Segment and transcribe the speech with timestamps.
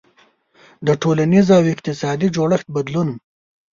[0.87, 3.09] •د ټولنیز او اقتصادي جوړښت بدلون.